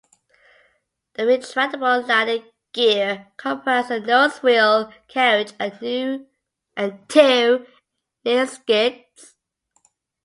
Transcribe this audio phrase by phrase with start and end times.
[1.13, 7.67] The retractable landing gear comprised a nose-wheel carriage and two
[8.25, 9.35] rear skids.